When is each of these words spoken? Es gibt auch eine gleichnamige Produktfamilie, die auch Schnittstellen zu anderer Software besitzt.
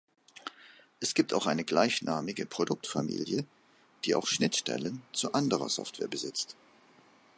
Es 0.99 1.13
gibt 1.13 1.31
auch 1.31 1.45
eine 1.45 1.63
gleichnamige 1.63 2.47
Produktfamilie, 2.47 3.45
die 4.03 4.15
auch 4.15 4.25
Schnittstellen 4.25 5.03
zu 5.13 5.33
anderer 5.33 5.69
Software 5.69 6.07
besitzt. 6.07 6.55